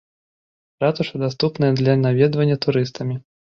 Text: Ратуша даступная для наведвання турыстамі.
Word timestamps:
Ратуша 0.83 1.15
даступная 1.25 1.71
для 1.83 1.93
наведвання 2.07 2.61
турыстамі. 2.67 3.15